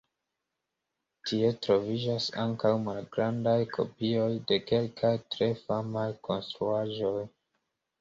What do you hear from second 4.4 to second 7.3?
de kelkaj tre famaj konstruaĵoj.